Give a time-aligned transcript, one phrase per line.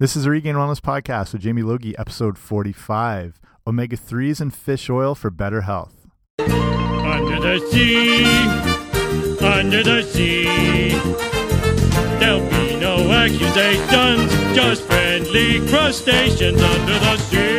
[0.00, 4.88] This is the Regained Wellness Podcast with Jamie Logie, episode 45 Omega 3s and fish
[4.88, 6.06] oil for better health.
[6.38, 8.24] Under the sea,
[9.44, 10.88] under the sea.
[12.18, 17.49] There'll be no accusations, just friendly crustaceans under the sea.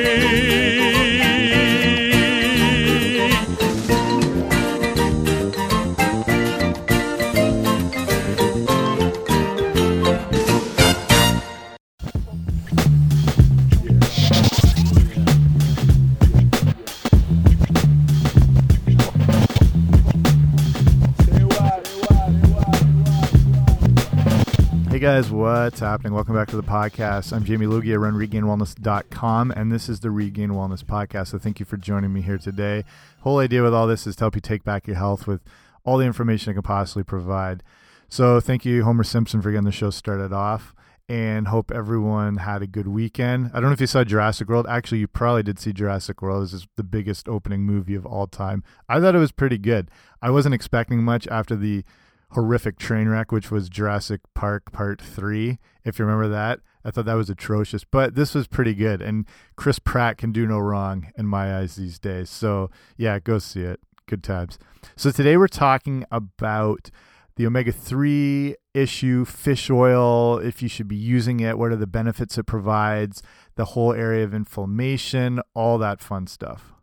[25.51, 26.13] What's happening?
[26.13, 27.33] Welcome back to the podcast.
[27.33, 27.91] I'm Jamie Logie.
[27.91, 31.27] I run regainedwellness.com, and this is the Regained Wellness Podcast.
[31.27, 32.85] So thank you for joining me here today.
[33.19, 35.41] Whole idea with all this is to help you take back your health with
[35.83, 37.63] all the information I can possibly provide.
[38.07, 40.73] So thank you, Homer Simpson, for getting the show started off.
[41.09, 43.51] And hope everyone had a good weekend.
[43.53, 44.67] I don't know if you saw Jurassic World.
[44.69, 46.45] Actually, you probably did see Jurassic World.
[46.45, 48.63] This is the biggest opening movie of all time.
[48.87, 49.91] I thought it was pretty good.
[50.21, 51.83] I wasn't expecting much after the
[52.31, 56.59] horrific train wreck, which was Jurassic Park Part 3, if you remember that.
[56.83, 59.01] I thought that was atrocious, but this was pretty good.
[59.01, 62.29] And Chris Pratt can do no wrong in my eyes these days.
[62.29, 63.79] So, yeah, go see it.
[64.07, 64.57] Good times.
[64.95, 66.89] So, today we're talking about
[67.35, 71.87] the omega 3 issue, fish oil, if you should be using it, what are the
[71.87, 73.21] benefits it provides,
[73.55, 76.73] the whole area of inflammation, all that fun stuff.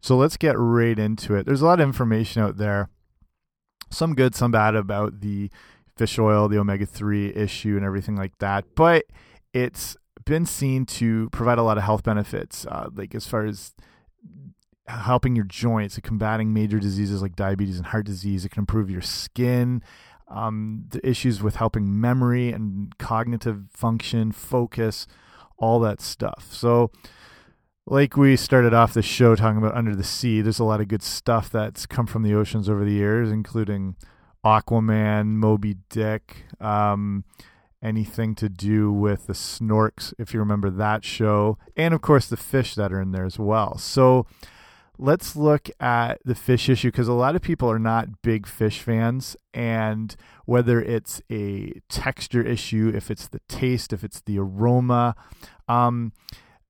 [0.00, 1.46] So, let's get right into it.
[1.46, 2.90] There's a lot of information out there
[3.90, 5.50] some good, some bad about the
[5.96, 8.64] fish oil, the omega 3 issue, and everything like that.
[8.74, 9.04] But
[9.52, 13.74] it's been seen to provide a lot of health benefits, uh, like as far as
[14.86, 18.44] helping your joints, combating major diseases like diabetes and heart disease.
[18.44, 19.82] It can improve your skin.
[20.28, 25.06] Um, the issues with helping memory and cognitive function, focus,
[25.56, 26.48] all that stuff.
[26.50, 26.90] So,
[27.90, 30.88] like we started off the show talking about under the sea, there's a lot of
[30.88, 33.96] good stuff that's come from the oceans over the years, including
[34.44, 37.24] Aquaman, Moby Dick, um,
[37.82, 42.36] anything to do with the snorks, if you remember that show, and of course the
[42.36, 43.78] fish that are in there as well.
[43.78, 44.26] So
[44.98, 48.80] let's look at the fish issue because a lot of people are not big fish
[48.80, 50.14] fans, and
[50.44, 55.14] whether it's a texture issue, if it's the taste, if it's the aroma,
[55.68, 56.12] um,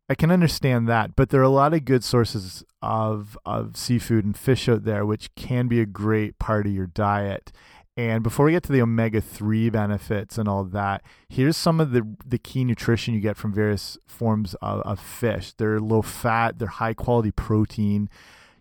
[0.09, 4.25] I can understand that, but there are a lot of good sources of of seafood
[4.25, 7.53] and fish out there, which can be a great part of your diet.
[7.95, 11.91] And before we get to the omega three benefits and all that, here's some of
[11.91, 15.53] the the key nutrition you get from various forms of, of fish.
[15.53, 18.09] They're low fat, they're high quality protein.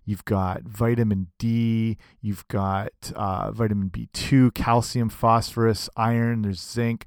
[0.03, 7.05] You've got vitamin D, you've got uh, vitamin B2, calcium, phosphorus, iron, there's zinc,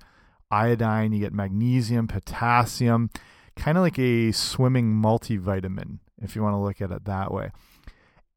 [0.50, 3.10] iodine, you get magnesium, potassium
[3.56, 7.50] kind of like a swimming multivitamin, if you want to look at it that way.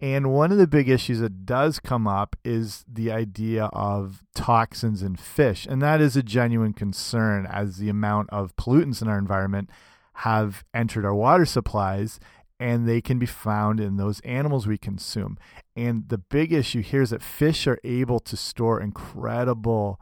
[0.04, 5.02] And one of the big issues that does come up is the idea of toxins
[5.02, 5.66] in fish.
[5.66, 9.70] And that is a genuine concern as the amount of pollutants in our environment
[10.16, 12.20] have entered our water supplies
[12.60, 15.38] and they can be found in those animals we consume.
[15.76, 20.00] And the big issue here is that fish are able to store incredible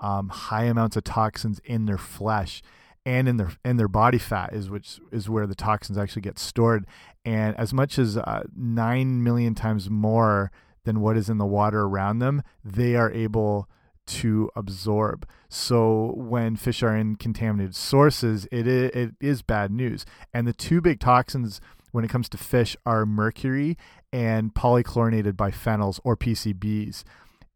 [0.00, 2.62] um, high amounts of toxins in their flesh
[3.06, 6.38] and in their in their body fat is which is where the toxins actually get
[6.38, 6.86] stored.
[7.24, 10.50] And as much as uh, 9 million times more
[10.84, 13.68] than what is in the water around them they are able
[14.06, 15.26] to absorb.
[15.48, 20.04] So when fish are in contaminated sources it is, it is bad news.
[20.34, 21.60] And the two big toxins
[21.92, 23.78] when it comes to fish are mercury
[24.12, 27.04] and polychlorinated biphenyls or PCBs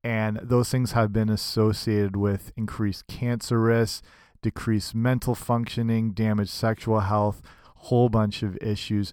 [0.03, 4.03] and those things have been associated with increased cancer risk
[4.43, 7.43] decreased mental functioning, damaged sexual health,
[7.77, 9.13] whole bunch of issues.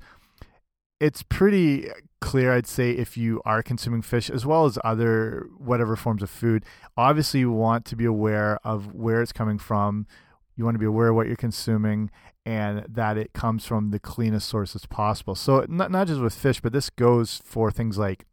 [1.00, 1.90] It's pretty
[2.22, 6.30] clear, I'd say, if you are consuming fish as well as other whatever forms of
[6.30, 6.66] food.
[6.96, 10.08] Obviously, you want to be aware of where it's coming from.
[10.56, 12.10] You want to be aware of what you're consuming
[12.46, 15.36] and that it comes from the cleanest sources possible.
[15.36, 18.26] So not not just with fish, but this goes for things like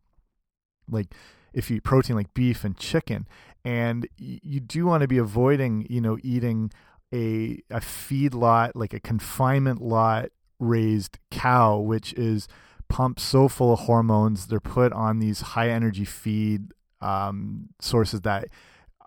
[0.89, 1.15] like
[1.53, 3.27] if you eat protein like beef and chicken
[3.65, 6.71] and you do want to be avoiding you know eating
[7.13, 10.27] a a feed lot like a confinement lot
[10.59, 12.49] raised cow which is
[12.89, 18.49] pumped so full of hormones they're put on these high energy feed um, sources that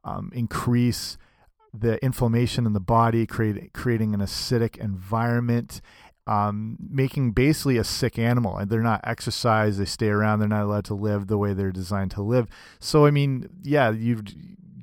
[0.04, 1.18] um, increase
[1.74, 5.81] the inflammation in the body create, creating an acidic environment
[6.27, 10.63] um, making basically a sick animal and they're not exercised they stay around they're not
[10.63, 12.47] allowed to live the way they're designed to live
[12.79, 14.21] so i mean yeah you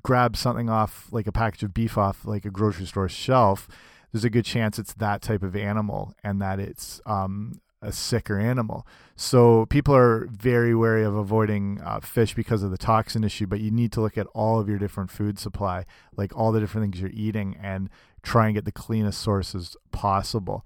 [0.02, 3.69] grab something off like a package of beef off like a grocery store shelf
[4.12, 8.38] there's a good chance it's that type of animal and that it's um, a sicker
[8.38, 8.87] animal.
[9.14, 13.61] So people are very wary of avoiding uh, fish because of the toxin issue, but
[13.61, 15.85] you need to look at all of your different food supply,
[16.17, 17.90] like all the different things you're eating, and
[18.23, 20.64] try and get the cleanest sources possible.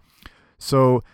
[0.58, 1.04] So,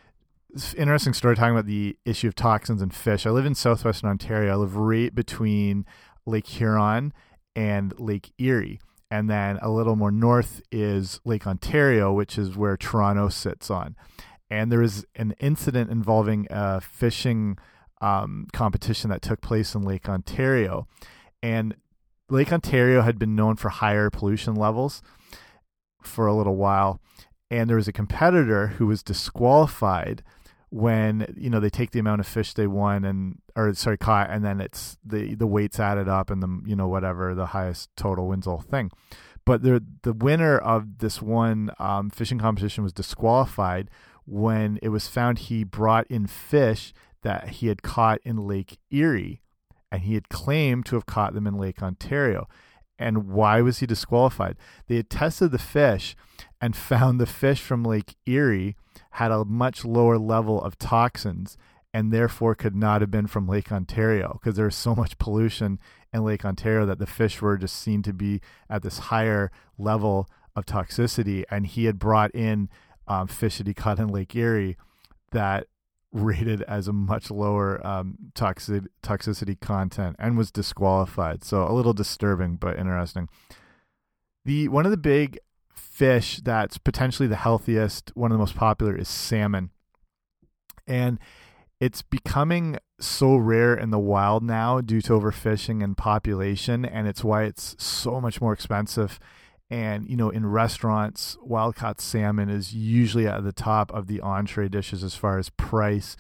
[0.77, 3.27] interesting story talking about the issue of toxins in fish.
[3.27, 4.53] I live in southwestern Ontario.
[4.53, 5.85] I live right between
[6.27, 7.13] Lake Huron
[7.55, 8.81] and Lake Erie.
[9.11, 13.95] And then a little more north is Lake Ontario, which is where Toronto sits on
[14.51, 17.59] and there was an incident involving a fishing
[18.01, 20.87] um, competition that took place in Lake Ontario,
[21.43, 21.75] and
[22.29, 25.03] Lake Ontario had been known for higher pollution levels
[26.03, 27.01] for a little while,
[27.59, 30.23] and there was a competitor who was disqualified
[30.71, 34.29] when you know they take the amount of fish they won and or sorry caught
[34.31, 37.89] and then it's the the weights added up and the you know whatever the highest
[37.97, 38.91] total wins whole thing
[39.45, 43.91] but the the winner of this one um, fishing competition was disqualified
[44.27, 46.93] when it was found he brought in fish
[47.23, 49.43] that he had caught in Lake Erie
[49.91, 52.49] and he had claimed to have caught them in Lake Ontario.
[52.99, 54.57] And why was he disqualified?
[54.87, 56.17] They had tested the fish
[56.61, 58.77] and found the fish from Lake Erie
[59.13, 61.57] had a much lower level of toxins
[61.93, 65.79] and therefore could not have been from Lake Ontario because there was so much pollution
[66.13, 70.29] in Lake Ontario that the fish were just seen to be at this higher level
[70.57, 71.45] of toxicity.
[71.51, 72.69] And he had brought in
[73.07, 74.77] um, fish that he caught in Lake Erie
[75.31, 75.69] that
[76.15, 81.45] rated as a much lower um, toxic toxicity content and was disqualified.
[81.45, 83.29] So a little disturbing, but interesting.
[84.45, 85.39] The one of the big
[85.75, 89.71] fish that's potentially the healthiest, one of the most popular, is salmon,
[90.87, 91.19] and
[91.81, 97.25] it's becoming so rare in the wild now due to overfishing and population, and it's
[97.25, 99.19] why it's so much more expensive
[99.71, 104.21] and you know in restaurants wild caught salmon is usually at the top of the
[104.21, 106.17] entree dishes as far as price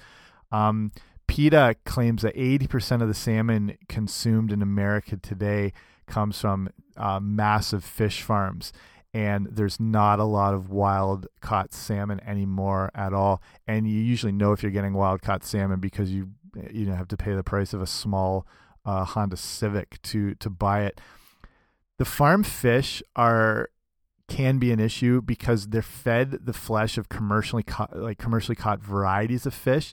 [0.52, 0.93] um,
[1.26, 5.73] PETA claims that 80% of the salmon consumed in America today
[6.06, 8.73] comes from uh, massive fish farms.
[9.12, 13.40] And there's not a lot of wild caught salmon anymore at all.
[13.67, 16.31] And you usually know if you're getting wild caught salmon because you
[16.70, 18.47] you know have to pay the price of a small
[18.85, 21.00] uh, Honda Civic to to buy it
[21.99, 23.69] the farm fish are
[24.26, 28.81] can be an issue because they're fed the flesh of commercially caught, like commercially caught
[28.81, 29.93] varieties of fish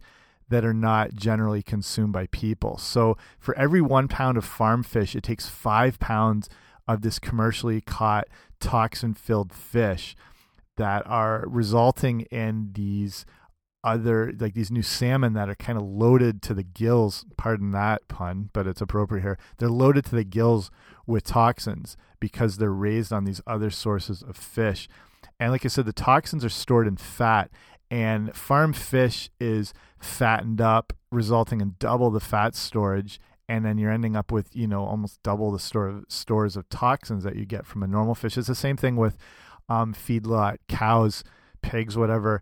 [0.49, 2.77] that are not generally consumed by people.
[2.77, 6.49] So for every one pound of farm fish, it takes five pounds
[6.87, 8.27] of this commercially caught
[8.59, 10.15] toxin filled fish
[10.77, 13.25] that are resulting in these
[13.83, 18.07] other like these new salmon that are kind of loaded to the gills pardon that
[18.07, 20.69] pun but it's appropriate here they're loaded to the gills
[21.11, 24.87] with toxins because they're raised on these other sources of fish.
[25.39, 27.51] And like i said the toxins are stored in fat
[27.89, 33.19] and farm fish is fattened up resulting in double the fat storage
[33.49, 36.69] and then you're ending up with you know almost double the store of, stores of
[36.69, 38.37] toxins that you get from a normal fish.
[38.37, 39.17] It's the same thing with
[39.67, 41.23] um, feedlot cows
[41.61, 42.41] pigs whatever.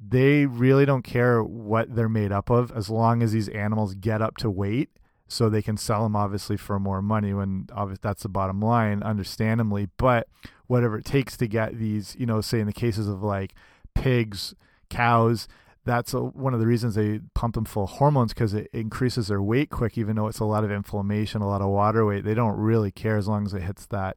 [0.00, 4.22] They really don't care what they're made up of as long as these animals get
[4.22, 4.90] up to weight
[5.28, 9.02] so they can sell them obviously for more money when obviously that's the bottom line
[9.02, 10.28] understandably but
[10.66, 13.54] whatever it takes to get these you know say in the cases of like
[13.94, 14.54] pigs
[14.88, 15.48] cows
[15.84, 19.28] that's a, one of the reasons they pump them full of hormones because it increases
[19.28, 22.24] their weight quick even though it's a lot of inflammation a lot of water weight
[22.24, 24.16] they don't really care as long as it hits that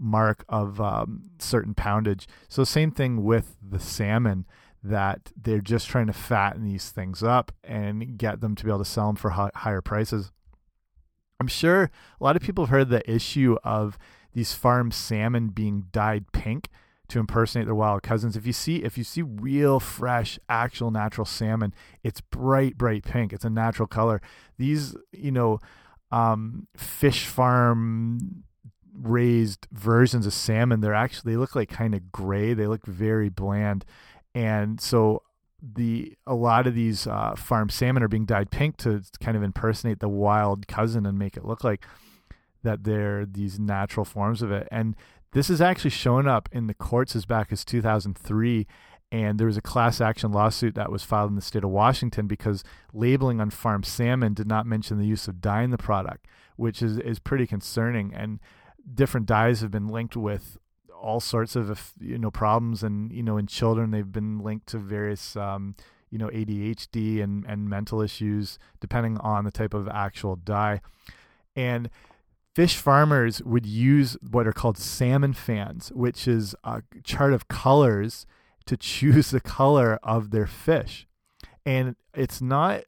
[0.00, 4.46] mark of um, certain poundage so same thing with the salmon
[4.82, 8.78] that they're just trying to fatten these things up and get them to be able
[8.78, 10.30] to sell them for higher prices.
[11.40, 11.90] I'm sure
[12.20, 13.98] a lot of people have heard the issue of
[14.32, 16.68] these farm salmon being dyed pink
[17.08, 18.36] to impersonate their wild cousins.
[18.36, 23.32] If you see if you see real fresh actual natural salmon, it's bright bright pink.
[23.32, 24.20] It's a natural color.
[24.58, 25.58] These, you know,
[26.10, 28.44] um, fish farm
[28.92, 32.52] raised versions of salmon, they're actually they look like kind of gray.
[32.52, 33.84] They look very bland
[34.34, 35.22] and so
[35.60, 39.42] the a lot of these uh, farm salmon are being dyed pink to kind of
[39.42, 41.84] impersonate the wild cousin and make it look like
[42.62, 44.68] that they're these natural forms of it.
[44.70, 44.94] And
[45.32, 48.66] this has actually shown up in the courts as back as 2003.
[49.10, 52.26] And there was a class action lawsuit that was filed in the state of Washington
[52.26, 52.62] because
[52.92, 56.82] labeling on farm salmon did not mention the use of dye in the product, which
[56.82, 58.12] is, is pretty concerning.
[58.12, 58.38] And
[58.94, 60.58] different dyes have been linked with
[61.00, 64.78] all sorts of you know problems, and you know in children they've been linked to
[64.78, 65.74] various um,
[66.10, 70.80] you know ADHD and and mental issues depending on the type of actual dye,
[71.56, 71.90] and
[72.54, 78.26] fish farmers would use what are called salmon fans, which is a chart of colors
[78.66, 81.06] to choose the color of their fish.
[81.64, 82.82] And it's not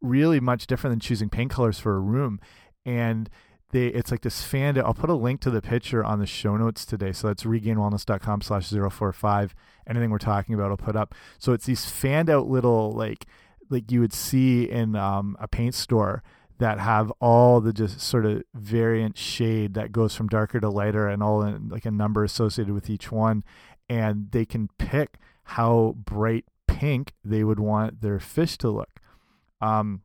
[0.00, 2.40] really much different than choosing paint colors for a room.
[2.84, 3.28] And
[3.70, 6.56] they it's like this fan I'll put a link to the picture on the show
[6.56, 7.12] notes today.
[7.12, 9.54] So that's regainedwellness.com slash 045.
[9.86, 11.14] Anything we're talking about, I'll put up.
[11.38, 13.26] So it's these fanned out little like
[13.70, 16.22] like you would see in um, a paint store
[16.58, 21.08] that have all the just sort of variant shade that goes from darker to lighter
[21.08, 23.44] and all in like a number associated with each one
[23.88, 29.00] and they can pick how bright pink they would want their fish to look
[29.60, 30.02] um,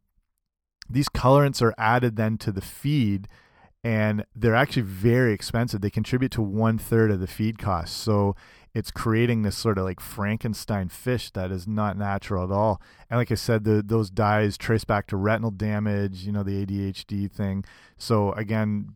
[0.90, 3.28] these colorants are added then to the feed
[3.84, 8.36] and they're actually very expensive they contribute to one third of the feed cost so
[8.74, 12.82] it's creating this sort of like Frankenstein fish that is not natural at all.
[13.10, 16.66] And like I said, the, those dyes trace back to retinal damage, you know, the
[16.66, 17.66] ADHD thing.
[17.98, 18.96] So again,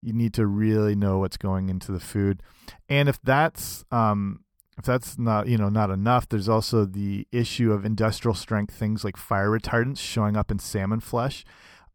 [0.00, 2.42] you need to really know what's going into the food.
[2.88, 4.40] And if that's um,
[4.76, 9.02] if that's not you know not enough, there's also the issue of industrial strength things
[9.02, 11.44] like fire retardants showing up in salmon flesh,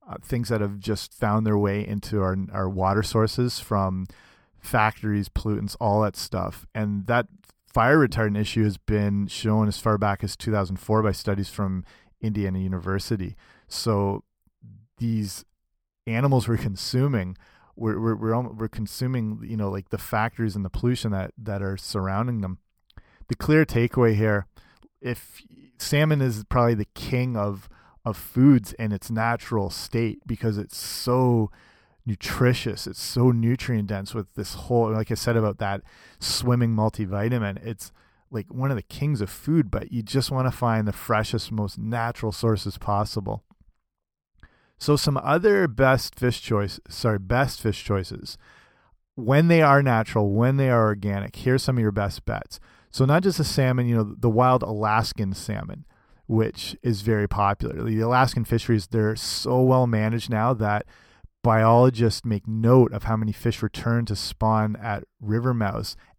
[0.10, 4.08] uh, things that have just found their way into our our water sources from
[4.60, 6.66] factories, pollutants, all that stuff.
[6.74, 7.28] And that
[7.72, 11.86] fire retardant issue has been shown as far back as 2004 by studies from
[12.22, 13.36] Indiana University.
[13.68, 14.24] So
[14.98, 15.46] these
[16.08, 17.38] animals we're consuming,
[17.76, 21.62] we're we're we're, we're consuming, you know, like the factories and the pollution that that
[21.62, 22.58] are surrounding them.
[23.28, 24.48] The clear takeaway here,
[25.02, 25.44] if
[25.78, 27.70] salmon is probably the king of
[28.06, 31.52] of foods in its natural state because it's so
[32.06, 32.88] nutritious.
[32.88, 35.82] It's so nutrient dense with this whole, like I said about that
[36.20, 37.66] swimming multivitamin.
[37.66, 37.92] It's
[38.32, 41.52] like one of the kings of food, but you just want to find the freshest,
[41.52, 43.44] most natural sources possible.
[44.78, 48.38] So some other best fish choice, sorry, best fish choices
[49.16, 51.36] when they are natural, when they are organic.
[51.36, 52.60] Here's some of your best bets.
[52.92, 55.86] So not just the salmon, you know, the wild Alaskan salmon,
[56.30, 57.84] which is very popular.
[57.84, 60.86] The Alaskan fisheries, they're so well managed now that
[61.44, 65.56] biologists make note of how many fish return to spawn at river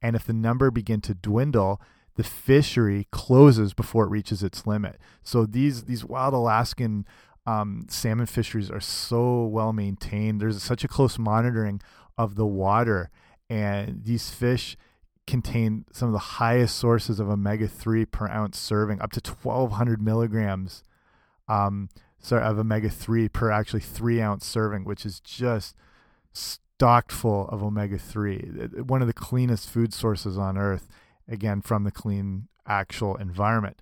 [0.02, 1.80] and if the number begin to dwindle,
[2.16, 4.98] the fishery closes before it reaches its limit.
[5.22, 7.06] So these these wild Alaskan
[7.46, 10.40] um, salmon fisheries are so well maintained.
[10.40, 11.80] There's such a close monitoring
[12.18, 13.10] of the water,
[13.48, 14.76] and these fish
[15.30, 20.02] contain some of the highest sources of omega three per ounce serving, up to 1,200
[20.02, 20.84] milligrams.
[21.48, 21.88] Um,
[22.30, 25.74] of omega 3 per actually three ounce serving, which is just
[26.32, 28.38] stocked full of omega 3.
[28.86, 30.88] One of the cleanest food sources on earth,
[31.28, 33.80] again, from the clean actual environment.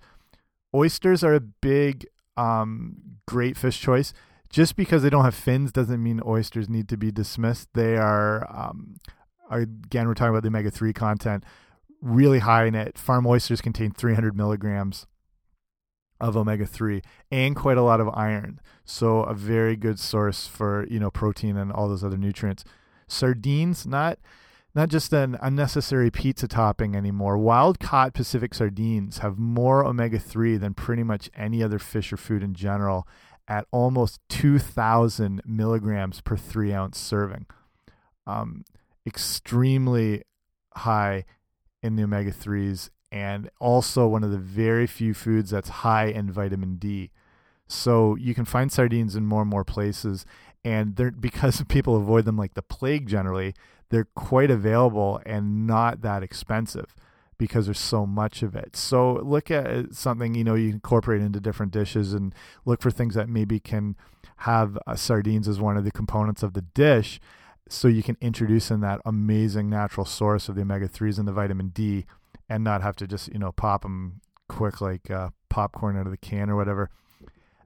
[0.73, 4.13] Oysters are a big, um, great fish choice.
[4.49, 7.69] Just because they don't have fins doesn't mean oysters need to be dismissed.
[7.73, 8.95] They are, um,
[9.49, 11.43] again, we're talking about the omega 3 content,
[12.01, 12.97] really high in it.
[12.97, 15.07] Farm oysters contain 300 milligrams
[16.19, 17.01] of omega 3
[17.31, 18.59] and quite a lot of iron.
[18.85, 22.63] So a very good source for, you know, protein and all those other nutrients.
[23.07, 24.19] Sardines, not
[24.75, 27.37] not just an unnecessary pizza topping anymore.
[27.39, 32.17] Wild caught Pacific sardines have more omega 3 than pretty much any other fish or
[32.17, 33.07] food in general
[33.47, 37.47] at almost 2,000 milligrams per three ounce serving.
[38.27, 38.63] Um,
[39.05, 40.23] extremely
[40.75, 41.25] high
[41.81, 46.31] in the omega 3s and also one of the very few foods that's high in
[46.31, 47.11] vitamin D.
[47.67, 50.25] So you can find sardines in more and more places,
[50.63, 53.07] and they're because people avoid them like the plague.
[53.07, 53.55] Generally,
[53.89, 56.95] they're quite available and not that expensive
[57.37, 58.75] because there's so much of it.
[58.75, 63.15] So look at something you know you incorporate into different dishes and look for things
[63.15, 63.95] that maybe can
[64.37, 67.19] have uh, sardines as one of the components of the dish
[67.69, 71.31] so you can introduce in that amazing natural source of the omega 3s and the
[71.31, 72.05] vitamin D
[72.49, 76.11] and not have to just you know pop them quick like uh, popcorn out of
[76.11, 76.89] the can or whatever.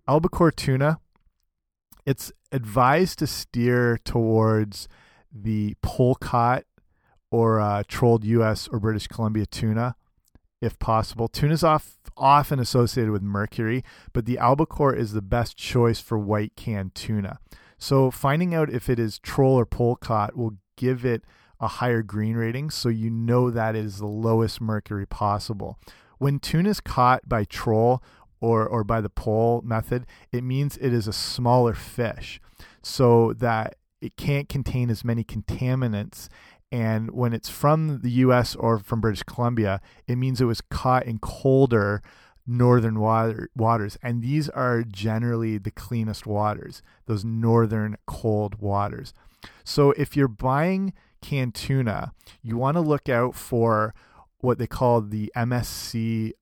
[0.08, 1.00] Albacore tuna,
[2.06, 4.88] it's advised to steer towards
[5.32, 6.66] the pole caught
[7.32, 8.68] or uh, trolled U.S.
[8.68, 9.96] or British Columbia tuna,
[10.62, 11.28] if possible.
[11.28, 16.18] Tuna is off, often associated with mercury, but the albacore is the best choice for
[16.18, 17.40] white canned tuna.
[17.84, 21.26] So finding out if it is troll or pole caught will give it
[21.60, 25.78] a higher green rating, so you know that is the lowest mercury possible.
[26.18, 28.02] When tuna is caught by troll
[28.40, 32.40] or, or by the pole method, it means it is a smaller fish,
[32.82, 36.30] so that it can't contain as many contaminants.
[36.72, 41.06] And when it's from the US or from British Columbia, it means it was caught
[41.06, 42.02] in colder
[42.46, 43.98] northern water, waters.
[44.04, 49.14] And these are generally the cleanest waters, those northern cold waters.
[49.64, 53.94] So if you're buying canned tuna, you want to look out for
[54.40, 56.34] what they call the MSC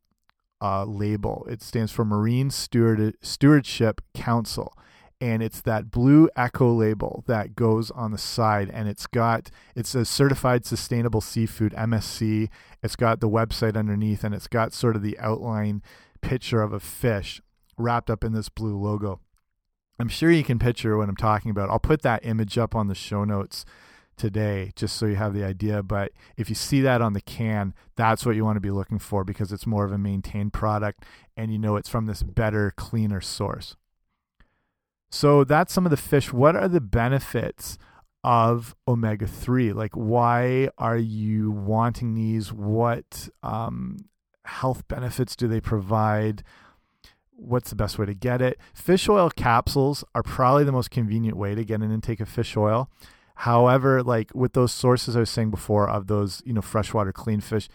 [0.62, 1.46] uh, label.
[1.50, 4.74] It stands for Marine Steward Stewardship Council.
[5.22, 9.94] And it's that blue eco label that goes on the side, and it's got it's
[9.94, 12.50] a certified sustainable seafood MSC.
[12.82, 15.84] It's got the website underneath, and it's got sort of the outline
[16.22, 17.40] picture of a fish
[17.78, 19.20] wrapped up in this blue logo.
[20.00, 21.70] I'm sure you can picture what I'm talking about.
[21.70, 23.64] I'll put that image up on the show notes
[24.18, 25.84] today just so you have the idea.
[25.84, 29.00] But if you see that on the can, that's what you want to be looking
[29.00, 31.04] for because it's more of a maintained product
[31.38, 33.76] and you know it's from this better, cleaner source.
[35.12, 36.34] So that's some of the fish.
[36.34, 37.78] What are the benefits
[38.24, 39.74] of omega 3?
[39.74, 42.52] Like, why are you wanting these?
[42.52, 43.98] What um,
[44.46, 46.44] health benefits do they provide?
[47.42, 48.58] what's the best way to get it?
[48.74, 52.56] Fish oil capsules are probably the most convenient way to get an intake of fish
[52.56, 52.90] oil.
[53.36, 57.42] However, like with those sources I was saying before of those, you know, freshwater clean
[57.42, 57.68] fish,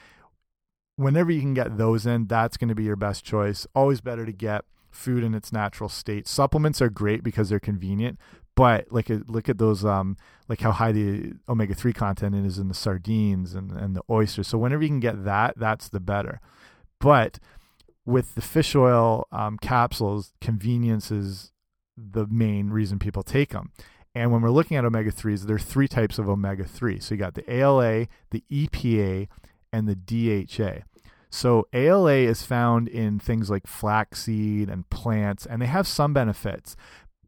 [0.97, 3.67] whenever you can get those in, that's going to be your best choice.
[3.75, 4.65] Always better to get
[4.97, 6.27] food in its natural state.
[6.27, 8.19] Supplements are great because they're convenient,
[8.55, 10.17] but like look at those um
[10.49, 14.49] like how high the omega 3 content is in the sardines and and the oysters.
[14.49, 16.41] So whenever you can get that, that's the better.
[16.99, 17.39] But
[18.07, 21.53] with the fish oil um, capsules, convenience is
[21.97, 23.73] the main reason people take them.
[24.15, 27.01] And when we're looking at omega 3s, there are three types of omega 3.
[27.01, 29.29] So you got the ALA, the EPA,
[29.73, 30.85] and the DHA.
[31.31, 36.77] So ALA is found in things like flaxseed and plants, and they have some benefits,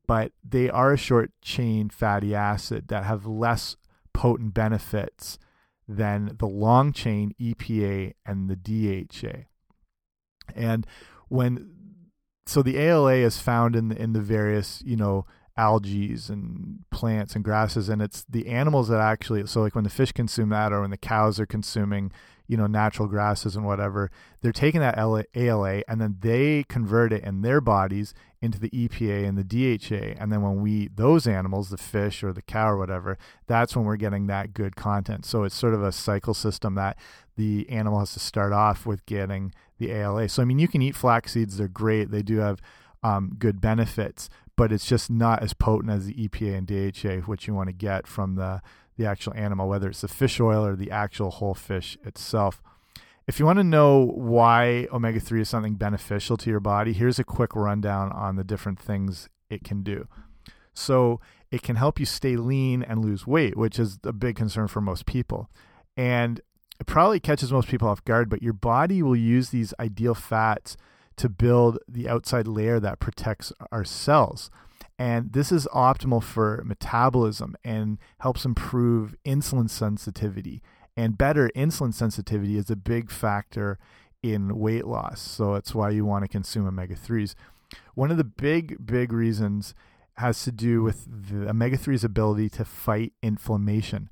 [0.06, 3.76] but they are a short chain fatty acid that have less
[4.12, 5.38] potent benefits
[5.86, 9.44] than the long chain EPA and the DHA.
[10.54, 10.86] And
[11.28, 11.70] when
[12.46, 15.26] so the ALA is found in the, in the various you know
[15.56, 19.90] algae and plants and grasses and it's the animals that actually so like when the
[19.90, 22.12] fish consume that or when the cows are consuming
[22.48, 27.22] you know natural grasses and whatever they're taking that ALA and then they convert it
[27.22, 31.26] in their bodies into the EPA and the DHA and then when we eat those
[31.26, 35.24] animals the fish or the cow or whatever that's when we're getting that good content
[35.24, 36.96] so it's sort of a cycle system that
[37.38, 40.28] the animal has to start off with getting the ALA.
[40.28, 42.10] So I mean, you can eat flax seeds; they're great.
[42.10, 42.60] They do have
[43.02, 47.46] um, good benefits, but it's just not as potent as the EPA and DHA, which
[47.46, 48.60] you want to get from the
[48.98, 52.60] the actual animal, whether it's the fish oil or the actual whole fish itself.
[53.26, 57.18] If you want to know why omega 3 is something beneficial to your body, here's
[57.18, 60.08] a quick rundown on the different things it can do.
[60.74, 64.68] So, it can help you stay lean and lose weight, which is a big concern
[64.68, 65.48] for most people.
[65.96, 66.40] And
[66.78, 70.76] it probably catches most people off guard, but your body will use these ideal fats
[71.16, 74.50] to build the outside layer that protects our cells.
[74.98, 80.60] And this is optimal for metabolism and helps improve insulin sensitivity.
[80.96, 83.78] And better insulin sensitivity is a big factor
[84.22, 85.20] in weight loss.
[85.20, 87.34] So it's why you want to consume omega 3s.
[87.94, 89.74] One of the big, big reasons
[90.16, 94.10] has to do with the omega 3's ability to fight inflammation.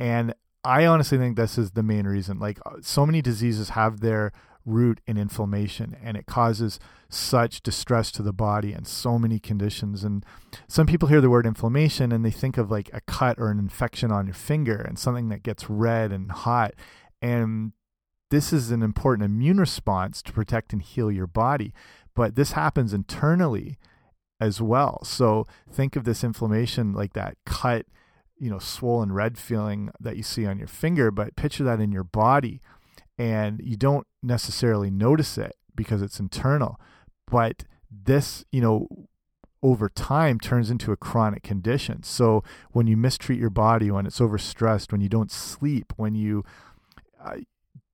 [0.00, 0.34] And
[0.64, 2.40] I honestly think this is the main reason.
[2.40, 4.32] Like uh, so many diseases have their
[4.66, 10.04] root in inflammation and it causes such distress to the body and so many conditions.
[10.04, 10.24] And
[10.68, 13.58] some people hear the word inflammation and they think of like a cut or an
[13.58, 16.74] infection on your finger and something that gets red and hot.
[17.22, 17.72] And
[18.30, 21.72] this is an important immune response to protect and heal your body
[22.16, 23.78] but this happens internally
[24.40, 25.04] as well.
[25.04, 27.86] So think of this inflammation like that cut
[28.38, 31.90] you know swollen red feeling that you see on your finger but picture that in
[31.90, 32.60] your body
[33.18, 36.80] and you don't necessarily notice it because it's internal
[37.30, 38.88] but this you know
[39.62, 42.02] over time turns into a chronic condition.
[42.02, 46.44] So when you mistreat your body when it's overstressed when you don't sleep when you
[47.22, 47.38] uh,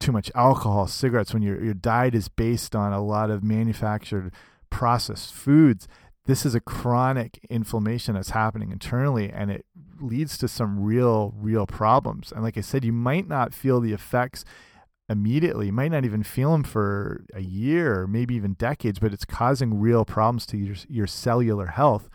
[0.00, 4.32] too much alcohol cigarettes when your your diet is based on a lot of manufactured
[4.68, 5.86] processed foods
[6.26, 9.64] this is a chronic inflammation that's happening internally and it
[10.00, 12.32] leads to some real real problems.
[12.32, 14.44] And like i said you might not feel the effects
[15.08, 19.24] immediately you might not even feel them for a year maybe even decades but it's
[19.24, 22.08] causing real problems to your, your cellular health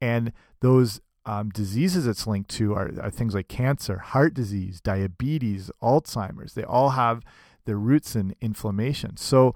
[0.00, 5.70] and those um, diseases it's linked to are, are things like cancer heart disease diabetes
[5.82, 7.22] alzheimer's they all have
[7.64, 9.54] their roots in inflammation so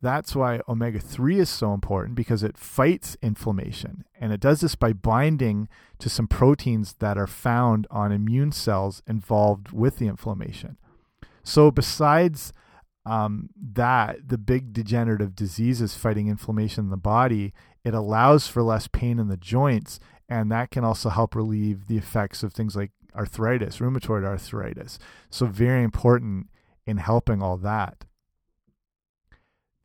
[0.00, 4.04] that's why omega 3 is so important because it fights inflammation.
[4.20, 9.02] And it does this by binding to some proteins that are found on immune cells
[9.08, 10.76] involved with the inflammation.
[11.48, 12.52] So, besides
[13.06, 18.86] um, that, the big degenerative diseases fighting inflammation in the body, it allows for less
[18.86, 19.98] pain in the joints.
[20.28, 24.98] And that can also help relieve the effects of things like arthritis, rheumatoid arthritis.
[25.30, 26.48] So, very important
[26.84, 28.04] in helping all that.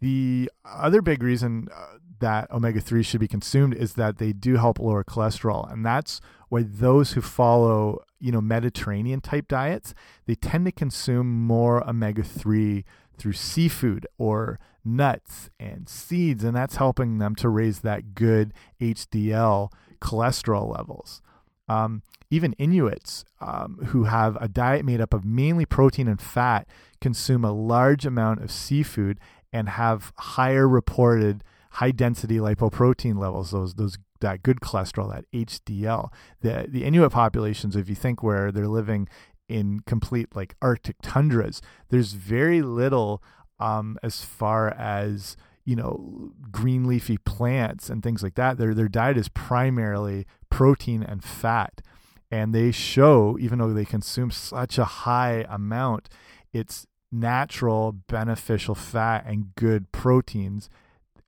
[0.01, 4.55] The other big reason uh, that omega 3 should be consumed is that they do
[4.55, 5.71] help lower cholesterol.
[5.71, 9.93] And that's why those who follow, you know, Mediterranean type diets,
[10.25, 12.85] they tend to consume more omega 3
[13.17, 16.45] through seafood or nuts and seeds.
[16.45, 21.21] And that's helping them to raise that good HDL cholesterol levels.
[21.67, 26.67] Um, even Inuits um, who have a diet made up of mainly protein and fat
[27.01, 29.19] consume a large amount of seafood
[29.51, 36.11] and have higher reported high density lipoprotein levels, those those that good cholesterol, that HDL.
[36.41, 39.07] The the Inuit populations, if you think where they're living
[39.49, 43.23] in complete like Arctic tundras, there's very little
[43.59, 48.57] um, as far as you know green leafy plants and things like that.
[48.57, 51.81] Their their diet is primarily protein and fat,
[52.29, 56.07] and they show even though they consume such a high amount,
[56.53, 60.69] it's natural beneficial fat and good proteins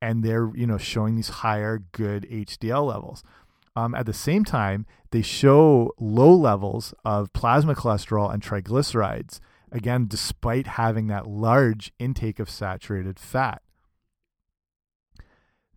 [0.02, 3.24] and they're you know showing these higher good HDL levels.
[3.76, 10.08] Um, at the same time, they show low levels of plasma cholesterol and triglycerides, again,
[10.08, 13.62] despite having that large intake of saturated fat.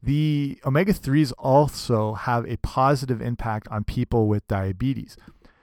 [0.01, 5.17] The omega 3s also have a positive impact on people with diabetes.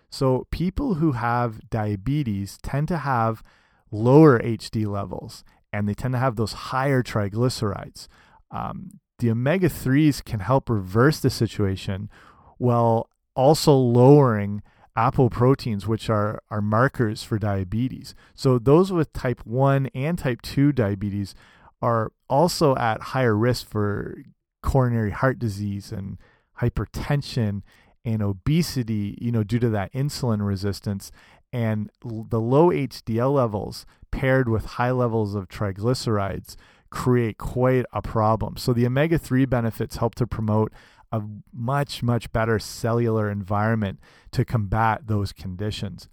[0.09, 3.43] So, people who have diabetes tend to have
[3.91, 8.07] lower HD levels and they tend to have those higher triglycerides.
[8.55, 12.09] Um, the omega 3s can help reverse the situation
[12.57, 14.61] while also lowering
[14.97, 18.15] apoproteins, which are, are markers for diabetes.
[18.33, 21.35] So, those with type 1 and type 2 diabetes
[21.81, 24.17] are also at higher risk for
[24.63, 26.17] coronary heart disease and
[26.61, 27.61] hypertension
[28.05, 31.11] and obesity, you know, due to that insulin resistance.
[31.51, 36.55] And the low HDL levels paired with high levels of triglycerides
[36.95, 38.55] create quite a problem.
[38.55, 40.71] So the omega 3 benefits help to promote
[41.11, 41.21] a
[41.53, 43.99] much, much better cellular environment
[44.31, 46.07] to combat those conditions.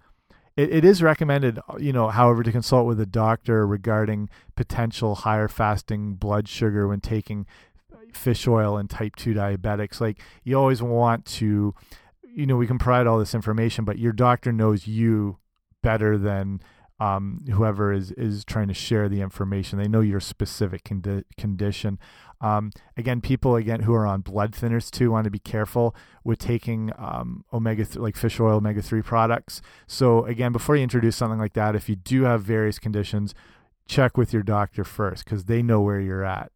[0.57, 5.47] It, it is recommended, you know, however, to consult with a doctor regarding potential higher
[5.47, 7.47] fasting blood sugar when taking
[8.13, 10.01] fish oil and type 2 diabetics.
[10.01, 11.77] Like, you always want to,
[12.25, 15.39] you know, we can provide all this information, but your doctor knows you
[15.81, 16.61] better than
[17.03, 19.79] um, whoever is is trying to share the information.
[19.79, 21.99] They know your specific condi condition.
[22.41, 26.39] Um, again, people again who are on blood thinners too want to be careful with
[26.39, 29.61] taking um, omega like fish oil omega three products.
[29.89, 33.35] So again, before you introduce something like that, if you do have various conditions,
[33.89, 36.53] check with your doctor first because they know where you're at.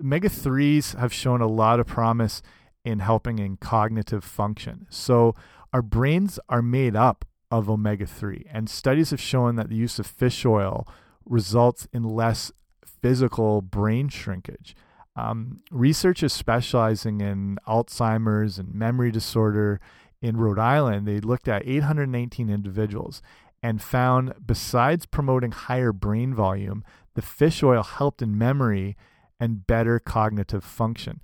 [0.00, 2.42] Omega threes have shown a lot of promise
[2.84, 4.86] in helping in cognitive function.
[4.88, 5.34] So
[5.72, 8.46] our brains are made up of omega 3.
[8.52, 10.86] And studies have shown that the use of fish oil
[11.24, 12.52] results in less
[12.84, 14.76] physical brain shrinkage.
[15.16, 19.80] Um, researchers specializing in Alzheimer's and memory disorder
[20.22, 23.20] in Rhode Island, they looked at 819 individuals
[23.62, 26.84] and found besides promoting higher brain volume,
[27.14, 28.96] the fish oil helped in memory
[29.38, 31.20] and better cognitive function.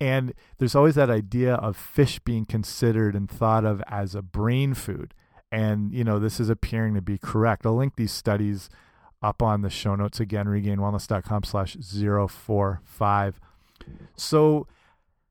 [0.00, 4.74] And there's always that idea of fish being considered and thought of as a brain
[4.74, 5.14] food
[5.50, 7.66] and you know this is appearing to be correct.
[7.66, 8.68] I'll link these studies
[9.22, 13.40] up on the show notes again regainedwellness.com slash 045
[14.16, 14.66] so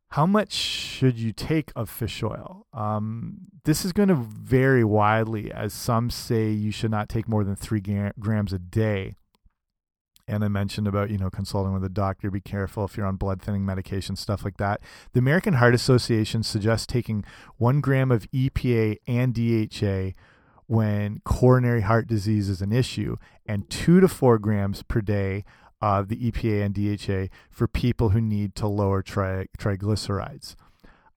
[0.10, 2.65] how much should you take of fish oil?
[2.73, 7.43] Um, this is going to vary widely as some say you should not take more
[7.43, 7.82] than three
[8.19, 9.15] grams a day
[10.28, 12.30] and I mentioned about you know consulting with a doctor.
[12.30, 14.82] Be careful if you're on blood thinning medication, stuff like that.
[15.13, 17.24] The American Heart Association suggests taking
[17.58, 20.16] one gram of EPA and DHA
[20.68, 25.46] when coronary heart disease is an issue, and two to four grams per day
[25.82, 30.56] of the EPA and DHA for people who need to lower tri triglycerides.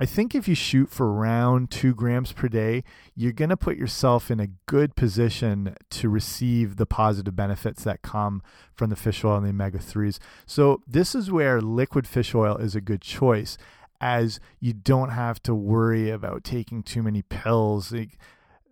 [0.02, 2.84] I think if you shoot for around two grams per day,
[3.14, 8.00] you're going to put yourself in a good position to receive the positive benefits that
[8.00, 10.18] come from the fish oil and the omega 3s.
[10.46, 13.58] So, this is where liquid fish oil is a good choice,
[14.00, 17.92] as you don't have to worry about taking too many pills.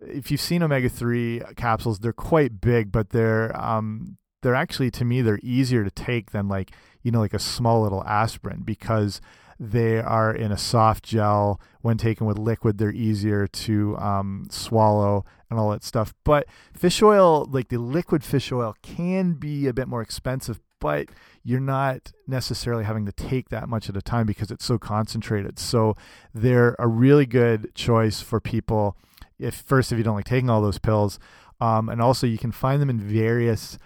[0.01, 5.05] If you've seen omega 3 capsules, they're quite big, but they're, um, they're actually, to
[5.05, 6.71] me, they're easier to take than like,
[7.03, 9.21] you know, like a small little aspirin because
[9.59, 11.59] they are in a soft gel.
[11.81, 16.13] When taken with liquid, they're easier to um, swallow and all that stuff.
[16.23, 21.09] But fish oil, like the liquid fish oil, can be a bit more expensive, but
[21.43, 25.59] you're not necessarily having to take that much at a time because it's so concentrated.
[25.59, 25.95] So
[26.33, 28.95] they're a really good choice for people.
[29.37, 31.19] If first, if you don't like taking all those pills,
[31.61, 33.77] Um, and also, you can find them in various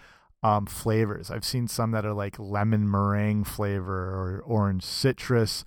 [0.43, 1.31] um, flavors.
[1.31, 5.63] I've seen some that are like lemon meringue flavor or orange citrus.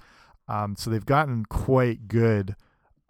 [0.48, 2.54] Um, so they've gotten quite good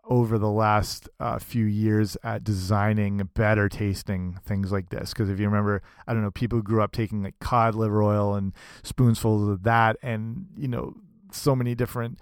[0.09, 5.13] over the last uh, few years at designing better tasting things like this.
[5.13, 8.35] Because if you remember, I don't know, people grew up taking like cod liver oil
[8.35, 8.53] and
[8.85, 10.95] spoonfuls of that, and you know,
[11.33, 12.21] so many different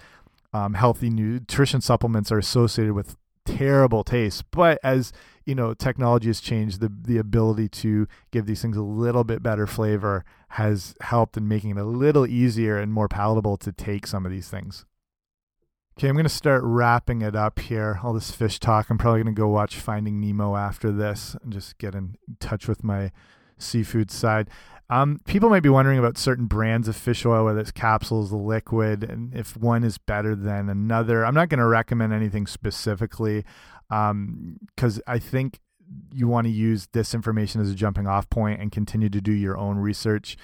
[0.55, 4.45] um, healthy nutrition supplements are associated with terrible taste.
[4.51, 5.13] But as
[5.45, 6.81] you know, technology has changed.
[6.81, 11.49] The the ability to give these things a little bit better flavor has helped in
[11.49, 14.87] making it a little easier and more palatable to take some of these things.
[15.97, 18.01] Okay, I'm going to start wrapping it up here.
[18.03, 18.91] All this fish talk.
[18.91, 22.67] I'm probably going to go watch Finding Nemo after this and just get in touch
[22.67, 23.13] with my
[23.59, 24.51] seafood side.
[24.91, 28.37] Um, people might be wondering about certain brands of fish oil, whether it's capsules, the
[28.37, 31.25] liquid, and if one is better than another.
[31.25, 33.45] I'm not going to recommend anything specifically
[33.89, 34.59] because um,
[35.07, 35.61] I think
[36.13, 39.33] you want to use this information as a jumping off point and continue to do
[39.33, 40.37] your own research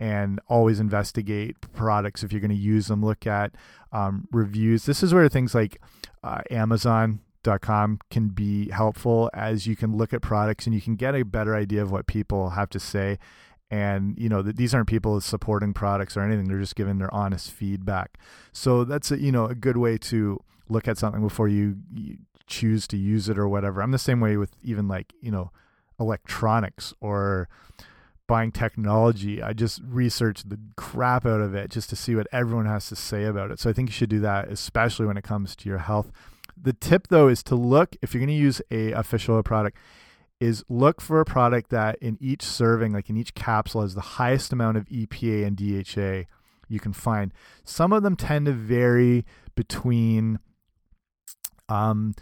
[0.00, 3.04] and always investigate products if you're going to use them.
[3.04, 3.52] Look at
[3.92, 4.86] um, reviews.
[4.86, 5.80] This is where things like
[6.22, 11.14] uh, Amazon.com can be helpful as you can look at products and you can get
[11.14, 13.18] a better idea of what people have to say.
[13.70, 17.12] And you know that these aren't people supporting products or anything; they're just giving their
[17.12, 18.18] honest feedback.
[18.52, 22.18] So that's a, you know a good way to look at something before you, you
[22.46, 23.82] choose to use it or whatever.
[23.82, 25.50] I'm the same way with even like you know
[26.00, 27.48] electronics or
[28.28, 32.66] buying technology, I just research the crap out of it just to see what everyone
[32.66, 33.58] has to say about it.
[33.58, 36.12] So I think you should do that, especially when it comes to your health.
[36.60, 39.78] The tip though is to look if you're going to use a, fish oil product,
[40.40, 44.00] is look for a product that in each serving, like in each capsule, has the
[44.00, 46.28] highest amount of EPA and DHA
[46.68, 47.32] you can find.
[47.64, 49.24] Some of them tend to vary
[49.54, 50.38] between
[51.68, 52.14] um,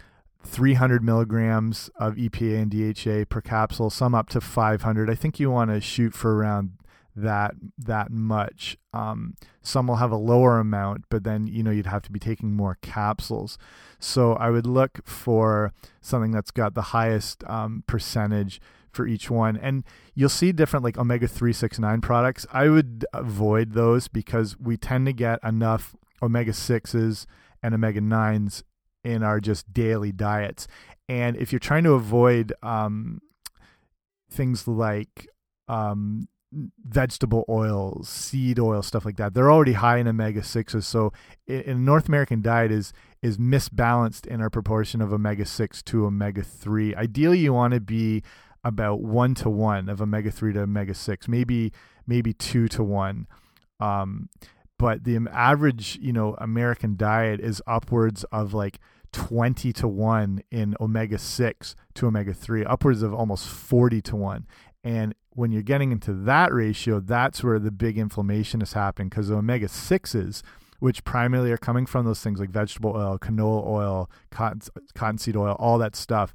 [0.43, 5.09] 300 milligrams of EPA and DHA per capsule, some up to 500.
[5.09, 6.71] I think you want to shoot for around
[7.17, 8.77] that that much.
[8.93, 12.19] Um, some will have a lower amount, but then you know you'd have to be
[12.19, 13.57] taking more capsules.
[13.99, 19.57] So I would look for something that's got the highest um, percentage for each one,
[19.57, 19.83] and
[20.15, 22.45] you'll see different like omega three six nine products.
[22.51, 27.27] I would avoid those because we tend to get enough omega sixes
[27.61, 28.63] and omega nines
[29.03, 30.67] in our just daily diets.
[31.09, 33.21] And if you're trying to avoid um,
[34.29, 35.27] things like
[35.67, 40.87] um, vegetable oils, seed oil, stuff like that, they're already high in omega sixes.
[40.87, 41.11] So
[41.45, 46.05] in a North American diet is is misbalanced in our proportion of omega six to
[46.05, 46.95] omega three.
[46.95, 48.23] Ideally, you want to be
[48.63, 51.73] about one to one of omega three to omega six, maybe
[52.05, 53.27] maybe two to one.
[53.79, 54.29] Um,
[54.79, 58.79] but the average, you know, American diet is upwards of like
[59.11, 64.45] 20 to 1 in omega 6 to omega 3, upwards of almost 40 to 1.
[64.83, 69.27] And when you're getting into that ratio, that's where the big inflammation is happening because
[69.27, 70.41] the omega 6s,
[70.79, 74.61] which primarily are coming from those things like vegetable oil, canola oil, cotton,
[74.95, 76.33] cottonseed oil, all that stuff,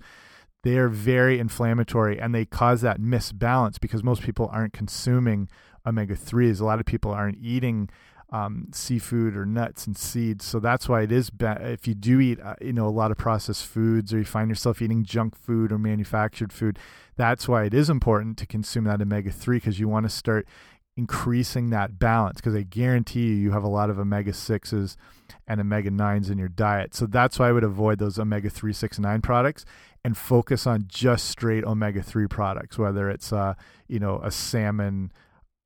[0.63, 5.49] they are very inflammatory and they cause that misbalance because most people aren't consuming
[5.85, 6.61] omega 3s.
[6.61, 7.91] A lot of people aren't eating
[8.33, 10.45] um, seafood or nuts and seeds.
[10.45, 13.11] So that's why it is bad if you do eat, uh, you know, a lot
[13.11, 16.79] of processed foods, or you find yourself eating junk food or manufactured food.
[17.17, 20.49] That's why it is important to consume that omega three because you want to start
[20.97, 22.41] increasing that balance.
[22.41, 24.97] Because I guarantee you, you have a lot of omega sixes
[25.47, 26.95] and omega nines in your diet.
[26.95, 29.67] So that's why I would avoid those omega three, six, nine products
[30.03, 33.55] and focus on just straight omega three products, whether it's uh,
[33.89, 35.13] you know, a salmon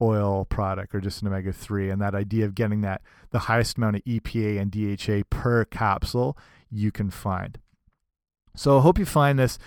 [0.01, 3.79] oil product or just an omega 3 and that idea of getting that the highest
[3.79, 6.37] amount of EPA and DHA per capsule
[6.71, 7.59] you can find.
[8.55, 9.59] So I hope you find this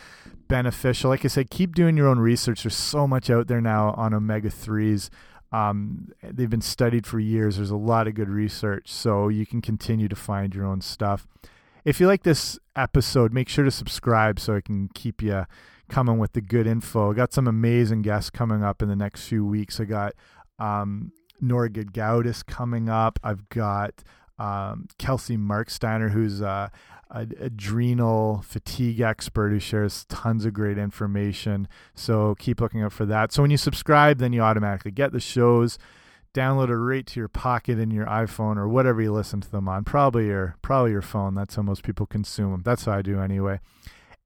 [0.47, 1.09] beneficial.
[1.09, 2.63] Like I said, keep doing your own research.
[2.63, 5.09] There's so much out there now on omega 3s.
[5.51, 7.57] Um, they've been studied for years.
[7.57, 11.27] There's a lot of good research, so you can continue to find your own stuff.
[11.85, 15.45] If you like this episode, make sure to subscribe so I can keep you
[15.89, 17.11] coming with the good info.
[17.11, 19.79] I got some amazing guests coming up in the next few weeks.
[19.79, 20.13] I got
[20.59, 23.19] um, Nora Gedgaudas coming up.
[23.23, 24.03] I've got
[24.37, 26.71] um, Kelsey Marksteiner, who's a,
[27.09, 31.67] a, adrenal fatigue expert who shares tons of great information.
[31.93, 33.33] So keep looking out for that.
[33.33, 35.77] So when you subscribe, then you automatically get the shows.
[36.33, 39.67] Download it right to your pocket in your iPhone or whatever you listen to them
[39.67, 39.83] on.
[39.83, 41.33] Probably your probably your phone.
[41.33, 42.61] That's how most people consume them.
[42.63, 43.59] That's how I do anyway.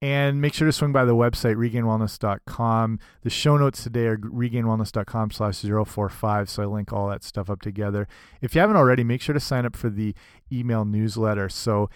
[0.04, 2.98] And make sure to swing by the website, regainedwellness.com.
[3.22, 7.62] The show notes today are regainedwellness.com slash 045, so I link all that stuff up
[7.62, 8.06] together.
[8.42, 10.14] If you haven't already, make sure to sign up for the
[10.52, 11.48] email newsletter.
[11.48, 11.88] So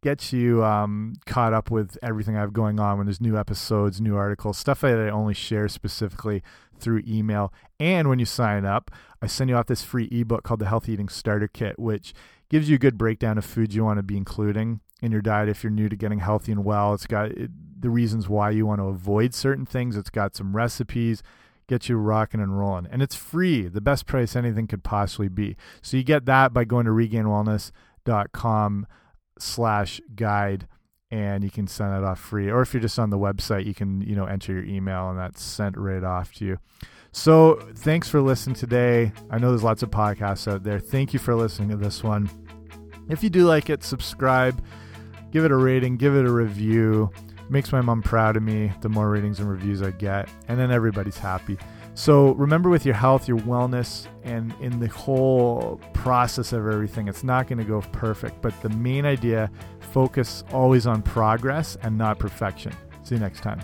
[0.00, 4.00] get you um, caught up with everything I have going on when there's new episodes,
[4.00, 6.44] new articles, stuff that I only share specifically
[6.78, 7.52] through email.
[7.80, 10.92] And when you sign up, I send you off this free ebook called the Healthy
[10.92, 12.14] Eating Starter Kit, which
[12.48, 15.48] gives you a good breakdown of foods you want to be including in your diet
[15.48, 16.94] if you're new to getting healthy and well.
[16.94, 17.30] It's got
[17.78, 19.96] the reasons why you want to avoid certain things.
[19.96, 21.22] It's got some recipes,
[21.68, 22.86] get you rocking and rolling.
[22.90, 25.56] And it's free, the best price anything could possibly be.
[25.82, 28.86] So you get that by going to regainedwellness.com
[29.38, 30.66] slash guide
[31.10, 32.50] and you can send it off free.
[32.50, 35.18] Or if you're just on the website, you can, you know, enter your email and
[35.18, 36.58] that's sent right off to you.
[37.12, 39.12] So thanks for listening today.
[39.30, 40.80] I know there's lots of podcasts out there.
[40.80, 42.28] Thank you for listening to this one.
[43.08, 44.62] If you do like it, subscribe,
[45.36, 47.10] give it a rating, give it a review.
[47.50, 50.30] Makes my mom proud of me the more ratings and reviews I get.
[50.48, 51.58] And then everybody's happy.
[51.92, 57.22] So remember with your health, your wellness, and in the whole process of everything, it's
[57.22, 58.40] not going to go perfect.
[58.40, 59.50] But the main idea
[59.92, 62.72] focus always on progress and not perfection.
[63.02, 63.60] See you next time.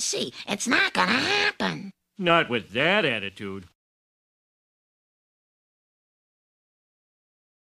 [0.00, 0.32] Sea.
[0.48, 1.92] It's not gonna happen.
[2.18, 3.66] Not with that attitude.